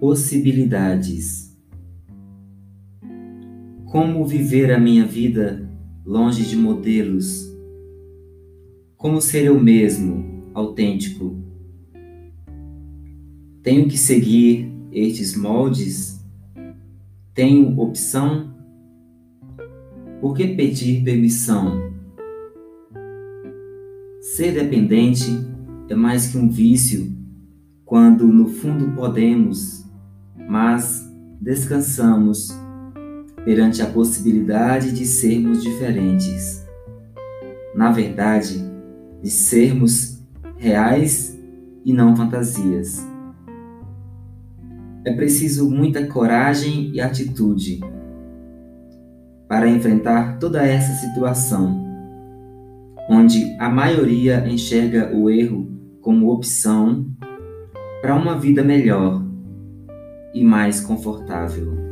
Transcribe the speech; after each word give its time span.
possibilidades. 0.00 1.54
Como 3.84 4.26
viver 4.26 4.72
a 4.72 4.80
minha 4.80 5.04
vida 5.04 5.70
longe 6.06 6.42
de 6.42 6.56
modelos? 6.56 7.54
Como 8.96 9.20
ser 9.20 9.44
eu 9.44 9.60
mesmo, 9.60 10.50
autêntico? 10.54 11.38
Tenho 13.62 13.86
que 13.88 13.98
seguir 13.98 14.72
estes 14.90 15.36
moldes? 15.36 16.24
Tenho 17.34 17.78
opção? 17.78 18.54
Por 20.18 20.34
que 20.34 20.48
pedir 20.48 21.04
permissão? 21.04 21.92
Ser 24.22 24.52
dependente 24.52 25.26
é 25.90 25.94
mais 25.94 26.28
que 26.28 26.38
um 26.38 26.48
vício, 26.48 27.14
quando 27.84 28.26
no 28.26 28.46
fundo 28.46 28.94
podemos, 28.94 29.89
mas 30.48 31.08
descansamos 31.40 32.48
perante 33.44 33.80
a 33.82 33.86
possibilidade 33.86 34.92
de 34.92 35.06
sermos 35.06 35.62
diferentes. 35.62 36.66
Na 37.74 37.90
verdade, 37.90 38.62
de 39.22 39.30
sermos 39.30 40.22
reais 40.56 41.38
e 41.84 41.92
não 41.92 42.14
fantasias. 42.14 43.06
É 45.04 45.12
preciso 45.12 45.70
muita 45.70 46.06
coragem 46.06 46.90
e 46.92 47.00
atitude 47.00 47.80
para 49.48 49.68
enfrentar 49.68 50.38
toda 50.38 50.62
essa 50.62 50.92
situação, 50.94 51.82
onde 53.08 53.56
a 53.58 53.68
maioria 53.68 54.46
enxerga 54.46 55.10
o 55.16 55.30
erro 55.30 55.68
como 56.00 56.30
opção 56.30 57.06
para 58.00 58.14
uma 58.14 58.38
vida 58.38 58.62
melhor 58.62 59.29
e 60.32 60.44
mais 60.44 60.80
confortável. 60.80 61.89